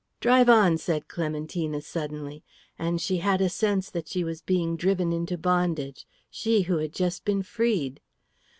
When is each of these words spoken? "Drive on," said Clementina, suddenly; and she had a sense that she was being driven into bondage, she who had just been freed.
"Drive 0.19 0.49
on," 0.49 0.79
said 0.79 1.07
Clementina, 1.07 1.79
suddenly; 1.79 2.43
and 2.79 2.99
she 2.99 3.17
had 3.17 3.39
a 3.39 3.49
sense 3.49 3.87
that 3.91 4.07
she 4.07 4.23
was 4.23 4.41
being 4.41 4.75
driven 4.75 5.13
into 5.13 5.37
bondage, 5.37 6.07
she 6.31 6.63
who 6.63 6.77
had 6.79 6.91
just 6.91 7.23
been 7.23 7.43
freed. 7.43 8.01